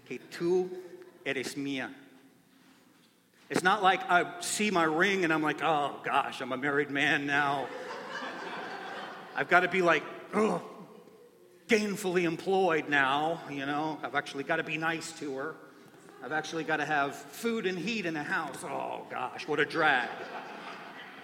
que 0.07 0.17
tú 0.31 0.69
eres 1.25 1.55
mía. 1.55 1.89
It's 3.49 3.63
not 3.63 3.83
like 3.83 4.09
I 4.09 4.39
see 4.39 4.71
my 4.71 4.85
ring 4.85 5.25
and 5.25 5.33
I'm 5.33 5.43
like, 5.43 5.61
oh 5.61 5.99
gosh, 6.05 6.39
I'm 6.39 6.53
a 6.53 6.57
married 6.57 6.89
man 6.89 7.25
now. 7.25 7.67
I've 9.35 9.49
got 9.49 9.59
to 9.59 9.67
be 9.67 9.81
like, 9.81 10.03
oh, 10.33 10.61
gainfully 11.71 12.23
employed 12.23 12.89
now, 12.89 13.39
you 13.49 13.65
know. 13.65 13.97
I've 14.03 14.15
actually 14.15 14.43
got 14.43 14.57
to 14.57 14.63
be 14.63 14.75
nice 14.75 15.13
to 15.19 15.37
her. 15.37 15.55
I've 16.21 16.33
actually 16.33 16.65
got 16.65 16.77
to 16.77 16.85
have 16.85 17.15
food 17.15 17.65
and 17.65 17.79
heat 17.79 18.05
in 18.05 18.13
the 18.13 18.23
house. 18.23 18.61
Oh 18.65 19.05
gosh, 19.09 19.47
what 19.47 19.57
a 19.61 19.63
drag. 19.63 20.09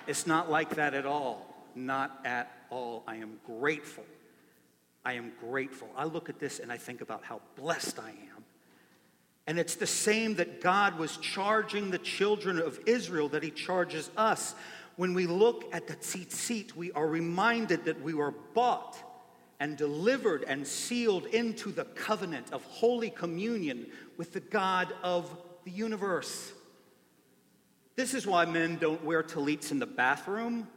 It's 0.08 0.26
not 0.26 0.50
like 0.50 0.76
that 0.76 0.94
at 0.94 1.06
all. 1.06 1.54
Not 1.76 2.22
at 2.24 2.50
all. 2.70 3.04
I 3.06 3.18
am 3.18 3.42
grateful. 3.46 4.06
I 5.04 5.14
am 5.14 5.34
grateful. 5.42 5.90
I 5.98 6.06
look 6.06 6.30
at 6.30 6.40
this 6.40 6.60
and 6.60 6.72
I 6.72 6.78
think 6.78 7.02
about 7.02 7.26
how 7.26 7.42
blessed 7.58 8.00
I 8.00 8.12
am. 8.12 8.46
And 9.48 9.60
it's 9.60 9.76
the 9.76 9.86
same 9.86 10.36
that 10.36 10.62
God 10.62 10.98
was 10.98 11.18
charging 11.18 11.92
the 11.92 12.00
children 12.00 12.58
of 12.58 12.80
Israel 12.86 13.28
that 13.30 13.44
He 13.44 13.52
charges 13.52 14.10
us. 14.16 14.56
When 14.96 15.14
we 15.14 15.28
look 15.28 15.66
at 15.74 15.88
the 15.88 15.96
tzitzit, 15.98 16.74
we 16.74 16.94
are 16.94 17.06
reminded 17.06 17.84
that 17.84 18.02
we 18.02 18.14
were 18.14 18.34
bought 18.54 18.98
and 19.60 19.76
delivered 19.76 20.44
and 20.44 20.68
sealed 20.68 21.26
into 21.28 21.72
the 21.72 21.86
covenant 21.86 22.54
of 22.54 22.64
holy 22.66 23.10
communion 23.10 23.88
with 24.16 24.34
the 24.34 24.40
God 24.40 24.94
of 25.02 25.36
the 25.66 25.72
universe. 25.72 26.52
This 27.96 28.14
is 28.14 28.28
why 28.28 28.46
men 28.46 28.78
don't 28.78 29.04
wear 29.04 29.24
tallits 29.24 29.72
in 29.72 29.80
the 29.80 29.88
bathroom. 29.88 30.68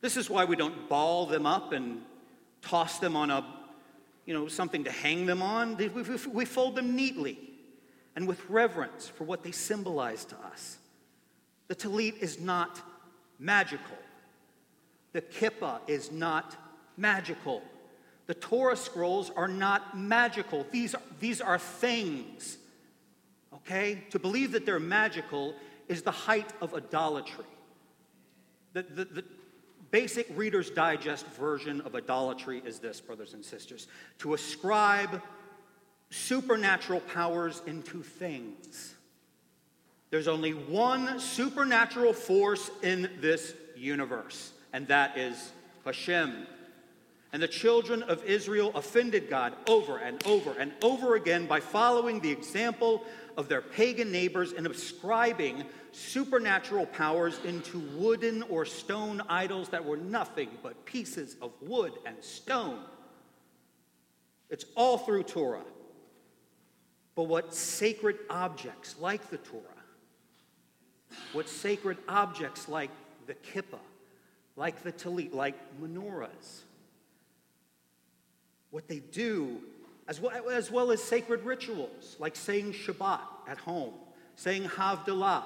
This 0.00 0.16
is 0.16 0.30
why 0.30 0.44
we 0.44 0.54
don't 0.54 0.88
ball 0.88 1.26
them 1.26 1.46
up 1.46 1.72
and 1.72 2.02
toss 2.62 2.98
them 2.98 3.16
on 3.16 3.30
a, 3.30 3.44
you 4.24 4.34
know, 4.34 4.46
something 4.46 4.84
to 4.84 4.90
hang 4.90 5.26
them 5.26 5.42
on. 5.42 5.76
We 6.32 6.44
fold 6.44 6.76
them 6.76 6.94
neatly 6.94 7.38
and 8.14 8.28
with 8.28 8.48
reverence 8.48 9.08
for 9.08 9.24
what 9.24 9.42
they 9.42 9.50
symbolize 9.50 10.24
to 10.26 10.36
us. 10.52 10.78
The 11.66 11.74
tallit 11.74 12.18
is 12.18 12.38
not 12.38 12.80
magical. 13.40 13.98
The 15.12 15.22
kippah 15.22 15.80
is 15.88 16.12
not 16.12 16.56
magical. 16.96 17.62
The 18.26 18.34
Torah 18.34 18.76
scrolls 18.76 19.30
are 19.36 19.48
not 19.48 19.98
magical. 19.98 20.66
These 20.70 20.94
are, 20.94 21.02
these 21.20 21.40
are 21.40 21.58
things. 21.58 22.56
Okay? 23.54 24.04
To 24.10 24.18
believe 24.18 24.52
that 24.52 24.64
they're 24.64 24.80
magical 24.80 25.54
is 25.88 26.02
the 26.02 26.10
height 26.10 26.50
of 26.60 26.74
idolatry. 26.74 27.44
The, 28.72 28.82
the, 28.82 29.04
the 29.04 29.24
basic 29.90 30.26
Reader's 30.34 30.70
Digest 30.70 31.26
version 31.38 31.80
of 31.82 31.94
idolatry 31.94 32.62
is 32.64 32.78
this, 32.78 33.00
brothers 33.00 33.34
and 33.34 33.44
sisters 33.44 33.86
to 34.18 34.34
ascribe 34.34 35.22
supernatural 36.10 37.00
powers 37.00 37.62
into 37.66 38.02
things. 38.02 38.94
There's 40.10 40.28
only 40.28 40.52
one 40.52 41.18
supernatural 41.18 42.12
force 42.12 42.70
in 42.82 43.10
this 43.20 43.54
universe, 43.76 44.52
and 44.72 44.86
that 44.88 45.18
is 45.18 45.52
Hashem. 45.84 46.46
And 47.34 47.42
the 47.42 47.48
children 47.48 48.04
of 48.04 48.22
Israel 48.22 48.70
offended 48.76 49.28
God 49.28 49.54
over 49.66 49.98
and 49.98 50.24
over 50.24 50.52
and 50.56 50.70
over 50.82 51.16
again 51.16 51.46
by 51.46 51.58
following 51.58 52.20
the 52.20 52.30
example 52.30 53.02
of 53.36 53.48
their 53.48 53.60
pagan 53.60 54.12
neighbors 54.12 54.52
and 54.52 54.64
ascribing 54.68 55.64
supernatural 55.90 56.86
powers 56.86 57.40
into 57.44 57.80
wooden 57.96 58.44
or 58.44 58.64
stone 58.64 59.20
idols 59.28 59.68
that 59.70 59.84
were 59.84 59.96
nothing 59.96 60.48
but 60.62 60.84
pieces 60.84 61.34
of 61.42 61.50
wood 61.60 61.94
and 62.06 62.22
stone. 62.22 62.78
It's 64.48 64.66
all 64.76 64.98
through 64.98 65.24
Torah. 65.24 65.64
But 67.16 67.24
what 67.24 67.52
sacred 67.52 68.16
objects 68.30 68.94
like 69.00 69.28
the 69.30 69.38
Torah, 69.38 69.62
what 71.32 71.48
sacred 71.48 71.98
objects 72.06 72.68
like 72.68 72.90
the 73.26 73.34
kippah, 73.34 73.80
like 74.54 74.84
the 74.84 74.92
talit, 74.92 75.34
like 75.34 75.56
menorahs, 75.82 76.60
what 78.74 78.88
they 78.88 78.98
do, 78.98 79.60
as 80.08 80.20
well, 80.20 80.32
as 80.50 80.68
well 80.68 80.90
as 80.90 81.00
sacred 81.00 81.44
rituals 81.44 82.16
like 82.18 82.34
saying 82.34 82.72
Shabbat 82.72 83.20
at 83.46 83.56
home, 83.56 83.94
saying 84.34 84.64
Havdalah 84.64 85.44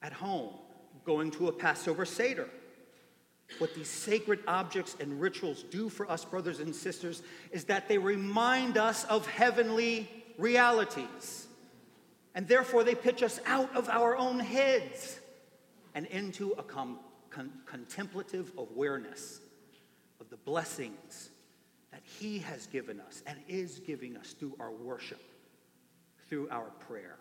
at 0.00 0.14
home, 0.14 0.54
going 1.04 1.30
to 1.32 1.48
a 1.48 1.52
Passover 1.52 2.06
Seder. 2.06 2.48
What 3.58 3.74
these 3.74 3.90
sacred 3.90 4.38
objects 4.48 4.96
and 5.00 5.20
rituals 5.20 5.64
do 5.64 5.90
for 5.90 6.10
us, 6.10 6.24
brothers 6.24 6.60
and 6.60 6.74
sisters, 6.74 7.22
is 7.52 7.64
that 7.64 7.88
they 7.90 7.98
remind 7.98 8.78
us 8.78 9.04
of 9.04 9.26
heavenly 9.26 10.08
realities. 10.38 11.46
And 12.34 12.48
therefore, 12.48 12.84
they 12.84 12.94
pitch 12.94 13.22
us 13.22 13.38
out 13.44 13.76
of 13.76 13.90
our 13.90 14.16
own 14.16 14.40
heads 14.40 15.20
and 15.94 16.06
into 16.06 16.52
a 16.52 16.62
com- 16.62 17.00
con- 17.28 17.52
contemplative 17.66 18.50
awareness 18.56 19.40
of 20.20 20.30
the 20.30 20.38
blessings 20.38 21.28
that 21.94 22.02
He 22.18 22.40
has 22.40 22.66
given 22.66 23.00
us 23.00 23.22
and 23.24 23.38
is 23.46 23.78
giving 23.78 24.16
us 24.16 24.32
through 24.32 24.56
our 24.58 24.72
worship, 24.72 25.22
through 26.28 26.48
our 26.50 26.70
prayer. 26.88 27.14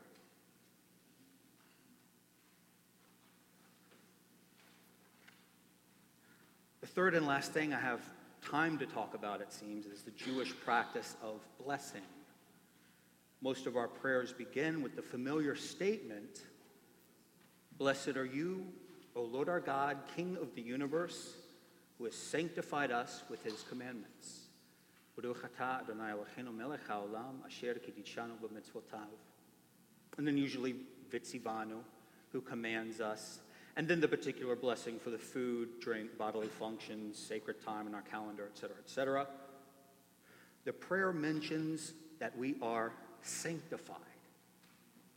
The 6.82 6.88
third 6.88 7.14
and 7.14 7.28
last 7.28 7.52
thing 7.52 7.72
I 7.72 7.80
have 7.80 8.02
time 8.44 8.80
to 8.80 8.88
talk 8.88 9.14
about, 9.14 9.42
it 9.42 9.54
seems, 9.54 9.86
is 9.86 10.02
the 10.02 10.12
Jewish 10.12 10.60
practice 10.66 11.18
of 11.22 11.42
blessing. 11.64 12.02
Most 13.44 13.68
of 13.68 13.78
our 13.78 13.88
prayers 13.88 14.34
begin 14.34 14.82
with 14.82 14.96
the 14.96 15.04
familiar 15.04 15.56
statement 15.56 16.42
Blessed 17.78 18.18
are 18.18 18.26
you, 18.26 18.66
O 19.16 19.22
Lord 19.24 19.50
our 19.50 19.60
God, 19.60 19.98
King 20.16 20.38
of 20.40 20.54
the 20.56 20.62
universe, 20.62 21.34
who 21.98 22.06
has 22.06 22.16
sanctified 22.16 22.92
us 22.92 23.24
with 23.30 23.44
his 23.44 23.64
commandments. 23.64 24.43
And 30.17 30.28
then 30.28 30.38
usually 30.38 30.76
Vitsivanu, 31.12 31.80
who 32.32 32.41
commands 32.41 32.99
us. 32.99 33.39
And 33.76 33.88
then 33.88 34.02
the 34.02 34.08
particular 34.08 34.56
blessing 34.56 34.99
for 34.99 35.10
the 35.10 35.17
food, 35.17 35.80
drink, 35.80 36.17
bodily 36.17 36.47
functions, 36.47 37.17
sacred 37.17 37.63
time 37.63 37.88
in 37.88 37.95
our 37.95 38.02
calendar, 38.02 38.49
etc., 38.52 38.76
etc. 38.84 39.28
The 40.65 40.73
prayer 40.73 41.12
mentions 41.12 41.93
that 42.19 42.38
we 42.38 42.56
are 42.62 42.93
sanctified. 43.21 43.97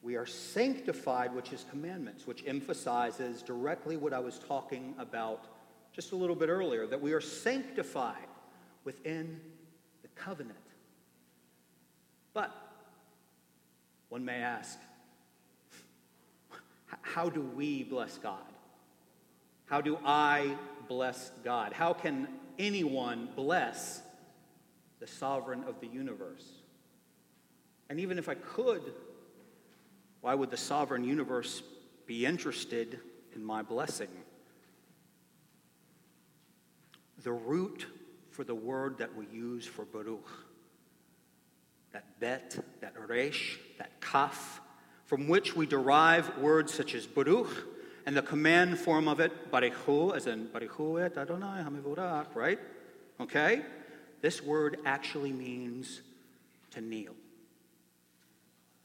We 0.02 0.16
are 0.16 0.26
sanctified, 0.26 1.34
which 1.34 1.52
is 1.52 1.64
commandments, 1.70 2.26
which 2.26 2.44
emphasizes 2.46 3.42
directly 3.42 3.96
what 3.96 4.12
I 4.12 4.20
was 4.20 4.38
talking 4.38 4.94
about 4.98 5.46
just 5.92 6.12
a 6.12 6.16
little 6.16 6.36
bit 6.36 6.48
earlier 6.48 6.86
that 6.86 7.00
we 7.00 7.12
are 7.12 7.20
sanctified 7.20 8.28
within 8.84 9.40
covenant. 10.16 10.58
But 12.34 12.54
one 14.08 14.24
may 14.24 14.40
ask, 14.42 14.78
how 17.02 17.28
do 17.28 17.40
we 17.40 17.84
bless 17.84 18.18
God? 18.18 18.42
How 19.66 19.80
do 19.80 19.98
I 20.04 20.56
bless 20.88 21.30
God? 21.44 21.72
How 21.72 21.92
can 21.92 22.28
anyone 22.58 23.28
bless 23.34 24.02
the 25.00 25.06
sovereign 25.06 25.64
of 25.64 25.80
the 25.80 25.86
universe? 25.86 26.46
And 27.88 28.00
even 28.00 28.18
if 28.18 28.28
I 28.28 28.34
could, 28.34 28.82
why 30.20 30.34
would 30.34 30.50
the 30.50 30.56
sovereign 30.56 31.04
universe 31.04 31.62
be 32.06 32.26
interested 32.26 33.00
in 33.34 33.44
my 33.44 33.62
blessing? 33.62 34.08
The 37.22 37.32
root 37.32 37.86
for 38.36 38.44
the 38.44 38.54
word 38.54 38.98
that 38.98 39.16
we 39.16 39.26
use 39.32 39.66
for 39.66 39.86
Baruch, 39.86 40.28
that 41.92 42.20
bet, 42.20 42.58
that 42.82 42.92
resh, 43.08 43.58
that 43.78 43.98
kaf, 44.02 44.60
from 45.06 45.26
which 45.26 45.56
we 45.56 45.64
derive 45.64 46.36
words 46.36 46.74
such 46.74 46.94
as 46.94 47.06
Baruch 47.06 47.48
and 48.04 48.14
the 48.14 48.20
command 48.20 48.78
form 48.78 49.08
of 49.08 49.20
it, 49.20 49.50
Barichu, 49.50 50.14
as 50.14 50.26
in 50.26 50.48
Barichu 50.48 51.02
et 51.02 51.16
Adonai 51.16 51.64
Hamivorach, 51.64 52.34
right? 52.34 52.58
Okay? 53.20 53.62
This 54.20 54.42
word 54.42 54.80
actually 54.84 55.32
means 55.32 56.02
to 56.72 56.82
kneel 56.82 57.14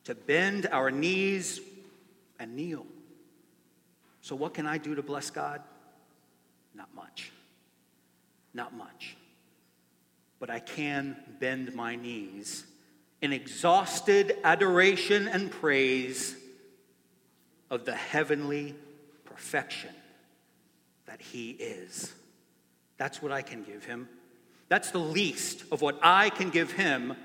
to 0.06 0.16
bend 0.16 0.68
our 0.72 0.90
knees 0.90 1.62
and 2.40 2.56
kneel. 2.56 2.86
So, 4.22 4.36
what 4.36 4.54
can 4.54 4.66
I 4.66 4.78
do 4.78 4.96
to 4.96 5.02
bless 5.02 5.30
God? 5.30 5.62
Not 6.74 6.94
much. 6.96 7.32
Not 8.54 8.74
much. 8.74 9.16
But 10.42 10.50
I 10.50 10.60
can 10.60 11.16
bend 11.40 11.74
my 11.74 11.96
knees 11.96 12.66
in 13.22 13.32
exhausted 13.32 14.36
adoration 14.44 15.30
and 15.30 15.50
praise 15.50 16.36
of 17.70 17.86
the 17.86 17.96
heavenly 17.96 18.76
perfection 19.24 19.92
that 21.06 21.22
He 21.22 21.52
is. 21.52 22.14
That's 22.98 23.22
what 23.22 23.32
I 23.32 23.44
can 23.44 23.64
give 23.64 23.86
Him. 23.86 24.10
That's 24.68 24.92
the 24.92 25.00
least 25.00 25.64
of 25.72 25.82
what 25.82 25.98
I 26.04 26.30
can 26.30 26.50
give 26.50 26.74
Him 26.74 27.16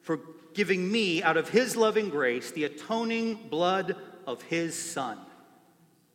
for 0.00 0.20
giving 0.54 0.90
me, 0.90 1.22
out 1.22 1.36
of 1.36 1.48
his 1.48 1.76
loving 1.76 2.08
grace, 2.08 2.52
the 2.52 2.64
atoning 2.64 3.34
blood 3.50 3.96
of 4.26 4.40
his 4.42 4.78
Son, 4.78 5.18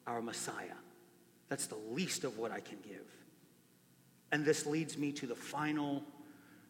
our 0.08 0.22
Messiah. 0.22 0.78
That's 1.50 1.68
the 1.68 1.78
least 1.92 2.24
of 2.24 2.38
what 2.38 2.52
I 2.52 2.62
can 2.62 2.78
give. 2.88 3.06
And 4.32 4.46
this 4.46 4.66
leads 4.66 4.98
me 4.98 5.12
to 5.14 5.28
the 5.28 5.36
final 5.36 6.04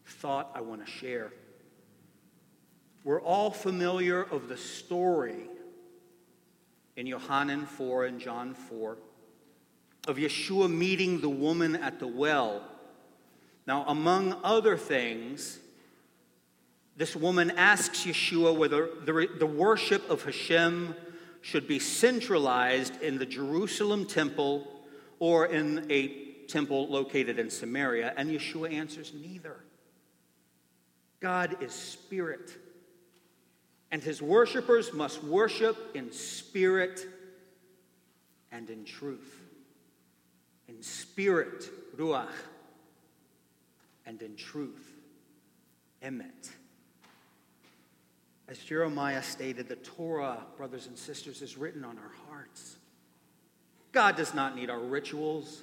thought 0.06 0.52
I 0.56 0.62
want 0.62 0.86
to 0.86 0.92
share. 0.92 1.32
We're 3.04 3.22
all 3.22 3.52
familiar 3.52 4.22
of 4.24 4.50
the 4.50 4.58
story 4.58 5.48
in 6.96 7.08
Yohanan 7.08 7.66
4 7.66 8.06
and 8.06 8.20
John 8.20 8.54
4 8.54 8.98
of 10.08 10.18
Yeshua 10.18 10.70
meeting 10.70 11.22
the 11.22 11.30
woman 11.30 11.76
at 11.76 12.00
the 12.00 12.08
well. 12.08 12.64
Now, 13.66 13.86
among 13.88 14.36
other 14.44 14.76
things, 14.76 15.60
this 16.98 17.16
woman 17.16 17.52
asks 17.52 18.06
Yeshua 18.06 18.56
whether 18.58 18.90
the, 19.06 19.30
the 19.38 19.46
worship 19.46 20.10
of 20.10 20.24
Hashem 20.24 20.96
should 21.42 21.68
be 21.68 21.80
centralized 21.80 23.02
in 23.02 23.18
the 23.18 23.26
Jerusalem 23.26 24.06
temple 24.06 24.68
or 25.20 25.46
in 25.46 25.90
a 25.90 26.08
temple 26.48 26.88
located 26.90 27.40
in 27.40 27.50
Samaria, 27.50 28.14
and 28.18 28.30
Yeshua 28.30 28.74
answers 28.74 29.14
neither. 29.14 29.58
God 31.20 31.62
is 31.62 31.74
spirit, 31.74 32.52
and 33.92 34.02
his 34.02 34.22
worshipers 34.22 34.94
must 34.94 35.24
worship 35.24 35.78
in 35.94 36.12
spirit 36.12 37.06
and 38.52 38.70
in 38.70 38.86
truth. 38.86 39.40
In 40.68 40.82
spirit, 40.82 41.70
ruach, 41.98 42.28
and 44.06 44.22
in 44.22 44.36
truth, 44.36 44.94
emet. 46.04 46.50
As 48.48 48.58
Jeremiah 48.58 49.22
stated, 49.22 49.68
the 49.68 49.76
Torah, 49.76 50.46
brothers 50.58 50.88
and 50.88 50.98
sisters, 50.98 51.42
is 51.42 51.58
written 51.58 51.84
on 51.84 51.98
our 51.98 52.12
hearts. 52.28 52.78
God 53.92 54.16
does 54.16 54.34
not 54.34 54.56
need 54.56 54.70
our 54.70 54.80
rituals. 54.80 55.62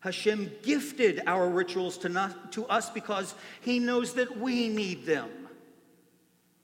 Hashem 0.00 0.52
gifted 0.62 1.22
our 1.26 1.48
rituals 1.48 1.98
to, 1.98 2.08
not, 2.08 2.52
to 2.52 2.66
us 2.66 2.88
because 2.90 3.34
he 3.60 3.78
knows 3.78 4.14
that 4.14 4.38
we 4.38 4.68
need 4.68 5.06
them. 5.06 5.28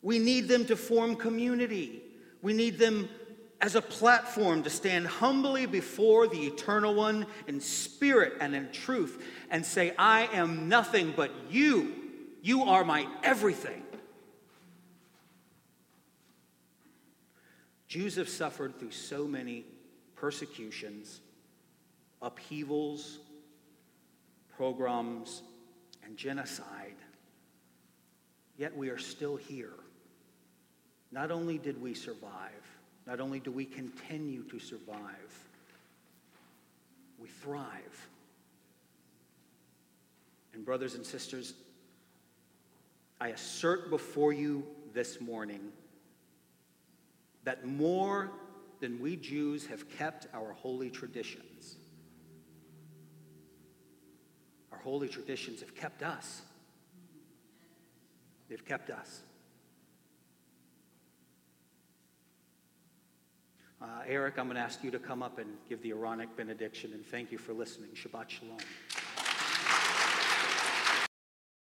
We 0.03 0.19
need 0.19 0.49
them 0.49 0.67
to 0.67 0.77
form 0.77 1.17
community. 1.17 2.03
We 2.43 2.53
need 2.53 2.79
them 2.79 3.09
as 3.61 3.75
a 3.75 3.83
platform 3.83 4.63
to 4.63 4.71
stand 4.71 5.07
humbly 5.07 5.65
before 5.65 6.29
the 6.29 6.47
Eternal 6.47 6.95
One 6.95 7.27
in 7.47 7.61
spirit 7.61 8.35
and 8.41 8.55
in 8.55 8.71
truth 8.71 9.23
and 9.51 9.65
say, 9.65 9.95
I 9.99 10.29
am 10.33 10.69
nothing 10.69 11.15
but 11.17 11.33
you. 11.51 11.95
You 12.43 12.65
are 12.65 12.85
my 12.85 13.07
everything. 13.23 13.83
Jews 17.89 18.17
have 18.17 18.29
suffered 18.29 18.79
through 18.79 18.91
so 18.91 19.27
many 19.27 19.65
persecutions, 20.17 21.21
upheavals, 22.21 23.21
pogroms, 24.59 25.43
and 26.05 26.17
genocide. 26.17 26.97
Yet 28.57 28.77
we 28.77 28.89
are 28.89 28.99
still 28.99 29.37
here. 29.37 29.73
Not 31.11 31.31
only 31.31 31.59
did 31.59 31.81
we 31.81 31.95
survive, 31.95 32.53
not 33.07 33.21
only 33.21 33.41
do 33.41 33.51
we 33.51 33.65
continue 33.65 34.43
to 34.45 34.59
survive, 34.59 35.49
we 37.19 37.29
thrive. 37.29 38.09
And, 40.53 40.65
brothers 40.65 40.95
and 40.95 41.05
sisters, 41.05 41.55
I 43.21 43.29
assert 43.29 43.91
before 43.91 44.33
you 44.33 44.65
this 44.93 45.21
morning 45.21 45.73
that 47.45 47.67
more 47.67 48.31
than 48.81 49.01
we 49.01 49.17
Jews 49.17 49.67
have 49.67 49.89
kept 49.89 50.27
our 50.35 50.53
holy 50.53 50.91
traditions, 50.91 51.77
our 54.73 54.74
holy 54.85 55.09
traditions 55.09 55.61
have 55.61 55.75
kept 55.75 56.03
us. 56.03 56.43
They've 58.49 58.65
kept 58.65 58.91
us. 58.91 59.23
Uh, 63.81 63.87
Eric, 64.07 64.39
I'm 64.39 64.45
going 64.45 64.57
to 64.57 64.63
ask 64.63 64.85
you 64.85 64.91
to 64.91 64.99
come 64.99 65.23
up 65.23 65.39
and 65.39 65.49
give 65.69 65.83
the 65.83 65.91
Aaronic 65.91 66.37
benediction, 66.37 66.93
and 66.93 67.05
thank 67.05 67.33
you 67.33 67.39
for 67.39 67.53
listening. 67.55 67.91
Shabbat 67.95 68.29
Shalom. 68.29 68.59